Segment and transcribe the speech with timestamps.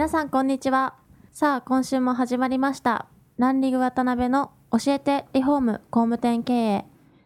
[0.00, 0.94] 皆さんこんにちは
[1.30, 3.04] さあ今週も始まりました
[3.36, 6.84] ランリグ渡辺の教えてリフォーム工務店経営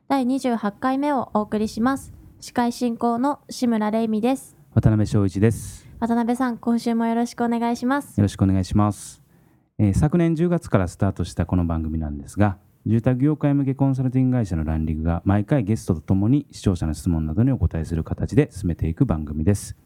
[0.09, 5.87] 第28回目をお送りします司会進行の志村玲美です渡辺翔一です。
[6.01, 9.23] 渡辺さん今週もよろしくお願いしますよろしくお願いします。
[9.79, 19.77] えー昨年10月からスタートしたこの番組なんですが、住宅業界向けコンサルティング会社のランリグが毎回ゲストとともに視聴者の質問などにお答えする形で進めていく番組です。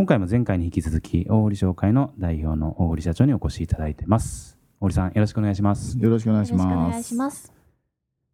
[0.00, 4.56] 今回も前回に引き続き、大堀商会の代表の大堀社長にお越しいただいてます。
[4.80, 5.98] 大堀さん、よろしくお願いします。
[5.98, 7.52] よろしくお願いします。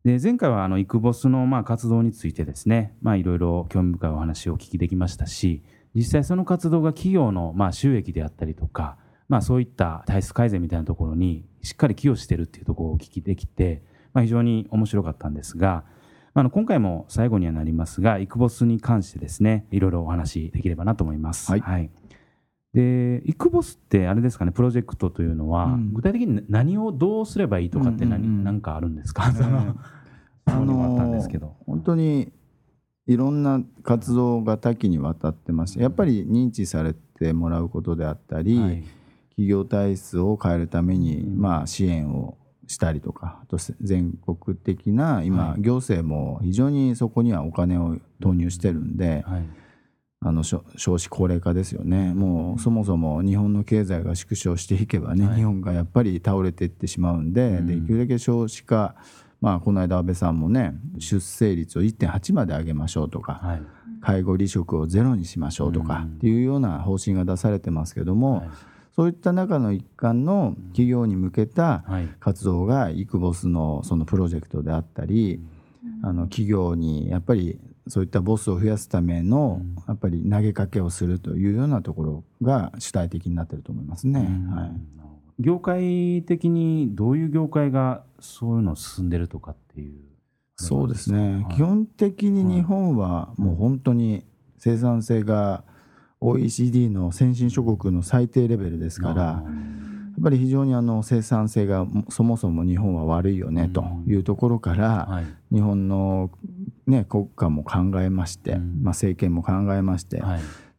[0.04, 8.96] で前回はあのイクボスのまあ活動についてですね、まあ、いろいろ興味深いお話をお聞きできましたし実際その活動が企業のまあ収益であったりとか、
[9.28, 15.84] まあ、そういった体質改善みたいなところにしっかり寄与しているっていうところをお聞きできて、まあ、非常に面白かったんですが、ま
[16.36, 21.50] ああの今回も最後にはなりますがイクボスに関してですねいろいろお話できればなと思います。
[21.50, 21.90] はい。
[22.74, 25.94] でイクボスってあれですかねプロジェクトというのは、うん。
[25.94, 28.60] 具体的に何をどうすればいいとかって何,、うんうん。
[28.60, 29.76] かあるんですか、ね その
[30.46, 31.56] 質問にもあったんですけど。
[31.66, 32.32] 本当に
[33.06, 38.84] いろんな活動が多岐にわたってましてやっぱり認知されてもらうことであったり、はい。
[39.30, 41.40] 企業体質を変えるために、うん。
[41.40, 42.36] まあ、支援を
[42.66, 45.62] したりとかあと全国的な今、はい。
[45.62, 49.48] 行政も非常にそこにはお金を投入してるんで、はい。
[50.20, 52.12] あの少少子高齢化ですよね。
[52.14, 55.36] もうそもそも日本の経済が縮小していけばね、はい。
[55.36, 57.66] 日本がやっぱり倒れていってしまうんで,、うん。
[57.66, 58.96] できるだけ少子化
[59.40, 63.62] まあこの間安倍さんもね出生率を1.8まで上げましょうとか、はい。
[64.00, 66.16] 介護離職をゼロにしましょうとかうん。
[66.16, 68.48] っていうような方針が出されてますけども、はい
[68.96, 72.08] そういった中の一環の企業に向けたはい。
[72.18, 75.40] 活動がイクボスのそのプロジェクトであったり、
[76.02, 79.76] あの企業にやっぱりそういったボスを増やすためのうん。
[79.86, 84.20] やっぱり投げかけをするというようなところが主体的になってると思いますね。
[84.20, 84.50] うん。
[84.50, 84.72] はい、
[85.38, 90.00] 業界的にどういう業界がそういうの進んでるとかっていう。
[90.56, 91.54] そうですね、はい。
[91.54, 94.24] 基本的に日本はもう本当に
[94.56, 95.64] 生産性が
[96.20, 99.42] OECD の先進諸国の最低レベルですから、や
[100.20, 105.54] っぱり非常にあの生産性がそもそも日本は悪いよねというところから、はい。
[105.54, 106.30] 日本の、
[106.86, 110.22] ね、国家も考えまして、政権も考えまして、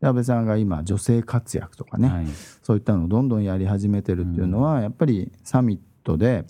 [0.01, 2.27] 安倍さんが今女性活躍とかね、はい。
[2.63, 6.45] そういったのをどんどんやり始めてるっていうのは、やっぱりサミットで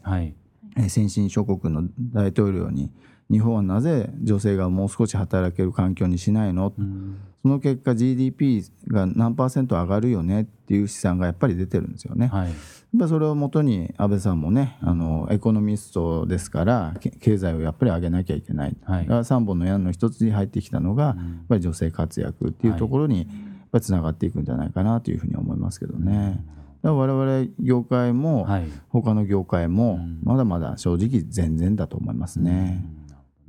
[0.87, 1.83] 先進諸国の
[2.13, 2.93] 大統領に
[3.29, 6.73] 日本はなぜ女性がもう少し働ける環境にしないの？
[6.79, 12.27] うんその結果 GDP が何パーセント上がるよねっていう試算がやっぱり出てるんですよね。
[12.27, 12.47] はい。
[12.47, 12.53] やっ
[12.99, 19.03] ぱりそれをもとに安倍さんもねあのエコノミストですからけ経済をやっぱり上げなきゃいけない、はい。
[19.03, 21.15] だから3本の矢の一つに入ってきたのが、やっ
[21.47, 23.27] ぱり女性活躍っていうところにやっ
[23.71, 26.43] ぱりつながっていくんじゃないかなというふうに思いますけどね。
[26.81, 28.67] だから我々業界も、はい。
[28.89, 30.19] 他の業界もうん。
[30.23, 32.83] まだまだ正直全然だと思いますね。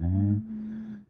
[0.01, 0.09] うん。
[0.09, 0.58] なるほどね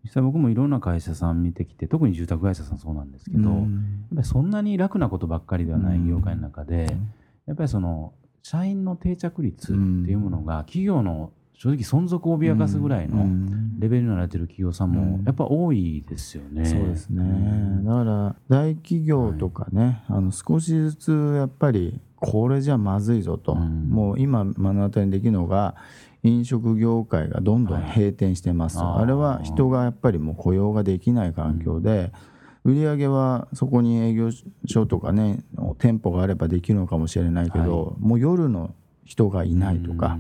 [0.08, 4.06] 実際僕もいろんな会社さん見てきて特に住宅会社さんそうなんですけど、うん。
[4.10, 6.96] やっぱりそんなに楽なことばっかりではない業界の中で、
[7.46, 9.80] やっぱりその社員の定着率って
[10.10, 13.78] いうものが企業の正直存続を脅かすぐらいのうん。
[13.78, 16.64] レベルになられてる企業さんもやっぱ多いですよね。
[16.64, 17.84] そうですね、ん。
[17.84, 23.90] だから大企業とかね、あの少しずつやっぱりこれじゃまずいぞと、うん。
[23.90, 25.74] もう今目の当たりにできるのが
[26.22, 29.02] 飲食業界がどんどん閉店してます、はい。
[29.02, 32.12] あれは人がやっぱりもう雇用ができない環境で、
[32.64, 34.30] 売り上げはそこに営業
[34.66, 35.44] 所とかね
[35.78, 38.74] 店舗があればできるのかもしれないけど、もう夜の
[39.08, 40.18] 人がいないとか、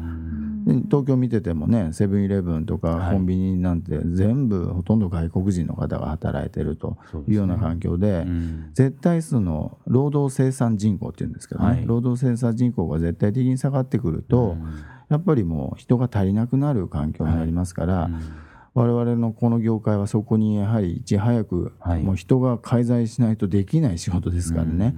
[0.64, 3.12] で東京見ててもねセブンイレブンとかはい。
[3.12, 6.96] コンビニなんて全部ほとんど外国人の方が働いてると
[7.28, 8.70] いうような環境でうん。
[8.72, 11.86] 絶対数の労働生産人口っていうんですけどね、はい。
[11.86, 14.84] 労働生産人口が絶対的に下がってくると、うん。
[15.10, 18.20] やっぱりもう人が足りなくなる環境になりますから、うん
[18.74, 22.02] 我々のこの業界はそこにやはりいち早く、はい。
[22.02, 24.94] もう人が介在しないとできない仕事ですからね。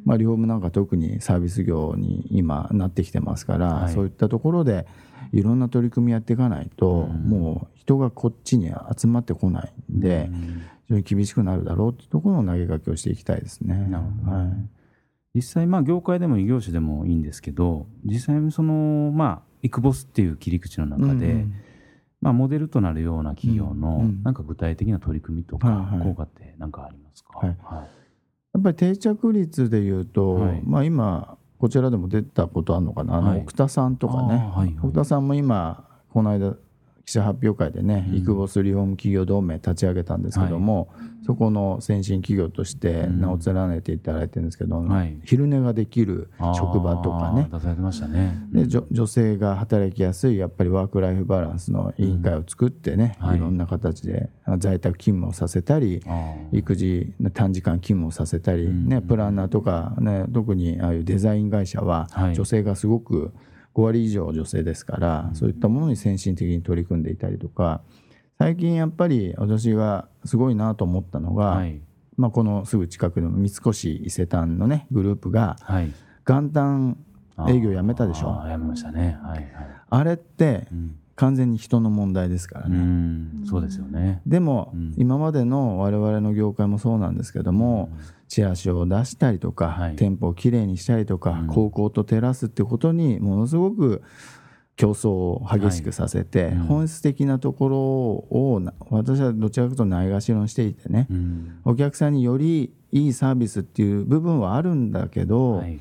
[0.00, 0.08] うん。
[0.08, 3.94] まあ、リフォームなんか特にサービス業に今なってきてますから、はい。
[3.94, 4.86] そういったところで
[5.32, 7.28] いろんな取り組みやっていかないと、うん。
[7.28, 10.62] もう人がこっちに集まってこないんで、うん。
[10.86, 13.74] 非常に厳しくなるだろうっていうところの投げかけをしていきたいですね。
[13.88, 14.36] なるほど。
[14.36, 14.48] はい。
[15.34, 21.54] 実際まあ業界でも異業種でもいいんですけど実際そのまあイクボスっていう切り口の中で、うん
[22.20, 24.22] まあ、モデルとなるような企業のうんうん。
[24.24, 26.08] なんか具体的な取り組みとかはいはい。
[26.08, 27.56] 効果って何かありますか、はい
[28.54, 30.62] やっぱり定着率でいうと、はい。
[30.64, 33.40] まあ今こちらでも出たことあるのかな、あのはい。
[33.40, 34.76] 奥田さんとかね、はいはい。
[34.82, 36.54] 奥田さんも今この間
[37.04, 38.16] 記者発表会でね、うん。
[38.16, 40.88] イクボスリフォーム企業同盟立ち上げたんですけども、
[41.30, 45.16] そこの先進企業として名を連ねていただいてるんですけど、はい。
[45.22, 47.46] 昼寝ができる職場とかね。
[47.52, 48.36] あー出されてましたね。
[48.52, 53.36] で女女性が働きやすいやっぱりワーク・ライフ・バランスの委員会を作ってね、うんはい。
[53.36, 56.02] い、ろんな形であ在宅勤務をさせたり
[56.50, 58.88] 育児の短時間勤務をさせたり、うん。
[58.88, 62.34] ね、プランナーとか、ね、特にああいうデザイン会社ははい。
[62.34, 63.32] 女性がすごく
[63.76, 67.82] 5割以上女性ですから、そういったものに先進的に取り組んでいたりとか
[68.40, 71.78] 最近やっぱり私がすごいなと思ったのが、はい。
[72.16, 75.92] まあ、このすぐ近くの三越伊勢丹のねグループがはい。
[76.26, 76.96] 元旦
[77.50, 78.42] 営業やめたでしょ？
[78.48, 79.18] やめましたね。
[79.22, 79.48] はいはい。
[79.90, 80.96] あれってうん。
[81.16, 82.78] 完全に人の問題ですからうね。
[82.78, 83.42] ん。
[83.44, 84.22] そうですよね。
[84.26, 84.94] でも、うん。
[84.96, 87.90] 今までの我々の業界もそうなんですけども、
[88.26, 89.96] チラシを出したりとか、はい。
[89.96, 91.46] 店舗をきれいにしたりとか、うん。
[91.48, 94.00] 高校と照らすってことにものすごく
[94.80, 96.58] 競争を激しくさせて、はいうん。
[96.60, 97.78] 本質的なところ
[98.54, 101.60] をな私はどちらかというとないがしろにしていてね、うん。
[101.64, 105.78] お客さんによりいいサービスっていう部分はあるんだけど、はい。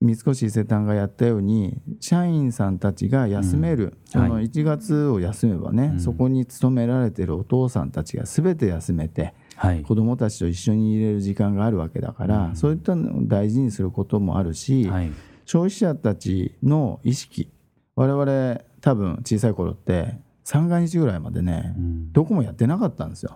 [0.00, 3.92] 三越伊勢丹がやったように社員さんたちが休める、うん。
[4.06, 4.46] そのはい。
[4.46, 6.00] 1月を休めばね、うん。
[6.00, 9.82] そこに勤められてるお父さんたちが全て休めてはい。
[9.82, 12.56] 子どもたちと一緒にいれる時間があるわけだから、うん。
[12.56, 15.12] そういったのを大事にすることもあるし、はい。
[15.44, 17.50] 消費者たちの意識
[18.00, 22.12] 我々多分小さい頃って三が日ぐらいまでね、うん。
[22.12, 23.30] どこもやってなかったんですよ。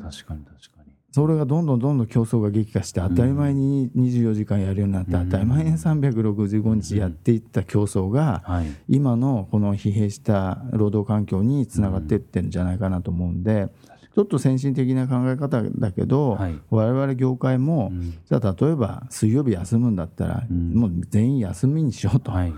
[0.00, 0.92] 確かに確かに。
[1.10, 5.24] それがどんどんどんどん競争が激化して当たり前に24時間やるようになって、うん。
[5.28, 8.66] 当たり前に365日やっていった競争がはい。
[8.88, 13.70] 今のこの疲弊した労働環境につながっていってるんじゃないかなと思うんで
[14.14, 16.60] ちょっと先進的な考え方だけど、はい。
[16.70, 18.12] 我々業界も、うん。
[18.12, 20.74] じゃあ例えば水曜日休むんだったら、うん。
[20.74, 22.54] もう全員休みにしようと、はい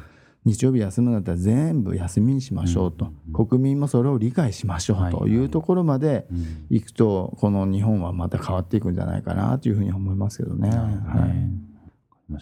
[0.47, 5.45] 日曜日休むんだったら全部休みにしましょうと、国民もそれを理解しましょうとい。
[5.45, 6.77] うところまでうん。
[6.77, 10.71] いくとこの日本はまた変わっていくんじゃないかなというふうに思いますけどね。
[10.71, 10.75] は
[11.27, 11.66] い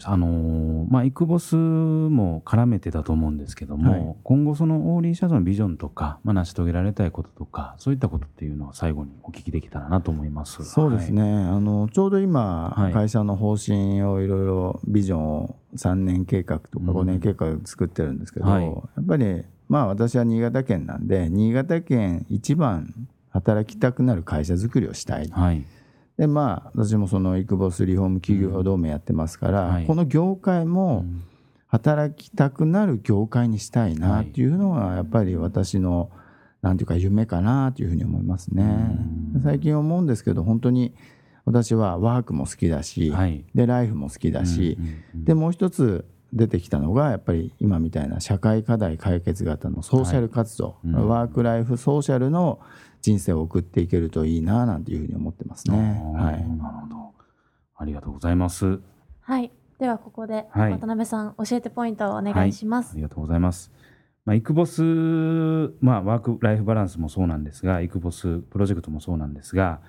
[0.04, 4.16] あのーまあイクボスも絡めてだと思うんですけども、はい。
[4.22, 10.64] 今後そのオーリー社長のビジョンとか、まあ、成し遂げられたいこととかそういったことっていうのを最後にお聞きできたらなと思います。
[10.64, 12.92] そうですね、あのちょうど今、はい。
[12.92, 16.96] 会社の方針をいろいろビジョンを3年計画とかうん。
[16.96, 18.64] 5年計画作ってるんですけど、はい。
[18.64, 22.94] やっぱりまあ私は新潟県なんで新潟県一番
[23.30, 25.28] 働きたくなる会社づくりをしたい。
[25.28, 25.64] はい、はい
[26.18, 29.86] でまあ私もそのイクボスリフォーム企業同盟やってますから、うんはい。
[29.86, 31.22] この業界も、うん。
[31.66, 36.08] 働きたくなる業界にしたいなっていうのはやっぱり私の
[36.62, 38.62] なんていうか夢かなというふうに思いますね。
[39.34, 39.42] うん。
[39.42, 40.94] 最近思うんですけど本当に
[41.44, 43.44] 私はワークも好きだし、はい。
[43.56, 45.24] でライフも好きだし、うんうんうん。
[45.24, 52.60] でもう一つ出てきたのがやっぱり今みたいな社会課題解決型のソーシャル活動、はいうんワークライフソーシャルの
[53.00, 55.76] 人生を送っていけるといいななんていうふうに思ってますね。
[56.16, 57.12] はい、なるほど
[57.76, 58.80] ありがとうございます。
[59.20, 59.50] はい。
[59.78, 62.92] ではここではい渡辺さん、教えてポイントをお願いします。
[62.92, 63.72] ありがとうございます。
[64.24, 64.82] まあ、イクボス、
[65.80, 69.80] まあ、ワーク・ライフ・バランスもそうなんですが、イクボスプロジェクトもそうなんですが、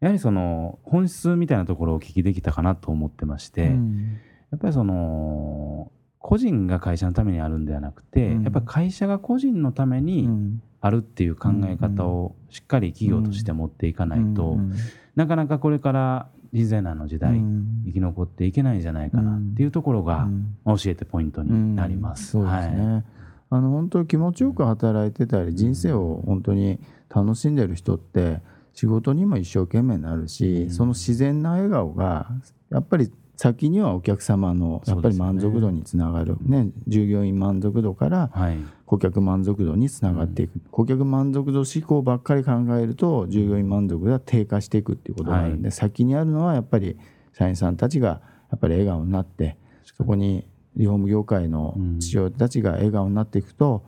[0.00, 4.18] やはりその本質みたいなところをお聞きできたかなと思ってまして、うん
[4.50, 8.42] やっぱりその個人が会社のためにあるんではなくて、うん。
[8.42, 10.62] やっぱり会社が個人のためうにん。
[10.80, 14.74] あるっていう考え方をしっかり企業として持っていかないと、うん
[15.16, 17.82] なかなかこれから人材難の時代、うん。
[17.86, 20.28] 生き残っていけないんじゃないかなっていうところが、
[20.64, 22.38] 教えてポイントになります。
[22.38, 22.44] うん。
[22.44, 23.04] そうですね、はい。
[23.50, 26.78] あの本当気持ちよく働いてたり人生を本当に
[27.08, 28.40] 楽しんでる人って
[28.74, 30.70] 仕事にも一生懸命になるし、うん。
[30.70, 32.30] その自然な笑顔が
[32.70, 38.58] やっぱり先にはお客様のやっぱり満足度につながる、ね従業員満足度からはい。
[38.84, 46.96] 顧客満足度につながっていく、顧客満足度志向ばっかり考えると従業員満足度が低下していくっていうことがあるんで、は先にあるのはやっぱり
[47.32, 53.84] 社員さんたちがやっぱり笑顔になってそこにリフォーム業界の父親たちが笑顔になっていくと、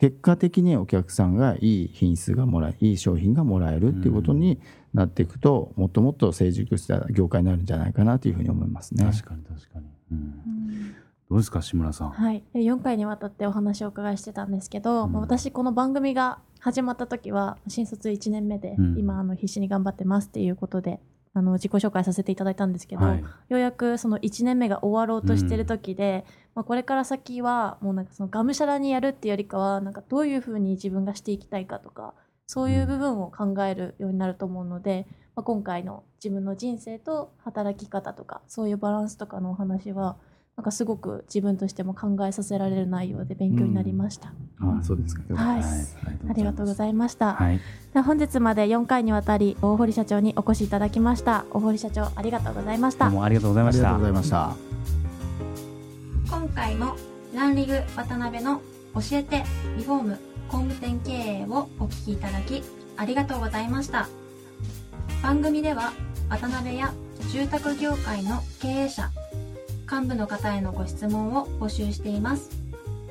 [0.00, 4.60] 結果的にお客さんがいい品質がもらえいい商品がもらえるっていうことに
[4.92, 9.04] なっていくと、もっともっと成熟した業界になるんじゃないかなというふうに思いますね。
[9.04, 10.94] 確かに確かに、うん。
[11.30, 12.10] どうですか志村さん？
[12.10, 15.12] はい、で4回にわたってお話をお伺いしてたんですけど、うん。
[15.12, 18.98] まあ私この番組が始まった時は新卒1年目で、うん。
[18.98, 21.00] 今あの必死に頑張ってますっていうことで
[21.34, 23.20] あの自己紹介させていただいたんですけど、はい。
[23.20, 26.24] ようやくその1年目が終わろうとしてる時で、
[26.54, 32.14] まあ、これから先はもうなんかそのがむしゃらにやるっていうよりかはなんかどういうふうに自分がしていきたいかとか
[32.46, 40.16] そういう部分を考えるようになると思うので、まあ、今回の自分の人生と働き方とかそういうバランスとかのお話は
[40.56, 44.32] なんかすごく自分としても考えさせられる内容で勉強になりました。
[44.60, 45.62] あそうですかはい
[46.30, 47.34] ありがとうございました。
[47.34, 47.60] はい
[48.04, 51.44] 本日まで4回にわたり大堀社長にお越しいただきました。
[51.50, 53.06] 大堀社長ありがとうございました。
[53.06, 54.73] どうもありがとうございましたありがとうございました
[56.34, 56.96] 今回も
[57.32, 58.60] ランリグ渡辺の
[58.94, 59.44] 教えて
[59.76, 62.64] リフォーム工務店経営をお聞きいただき
[62.96, 64.08] ありがとうございました。
[65.22, 65.92] 番組では
[66.28, 66.92] 渡辺や
[67.30, 69.12] 住宅業界の経営者
[69.88, 72.50] 幹部の方へのご質問を募集しています。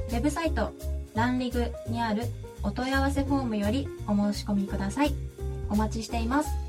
[0.09, 0.73] ウェブサイト
[1.15, 2.23] ランリグにある
[2.61, 5.13] お問い合わせフォームよりお申し込みください。
[5.69, 6.62] お待ちしています。